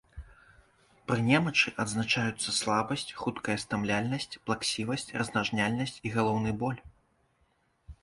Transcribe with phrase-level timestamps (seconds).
[1.11, 6.79] Пры немачы адзначаюцца слабасць, хуткая стамляльнасць, плаксівасць, раздражняльнасць і галаўны боль.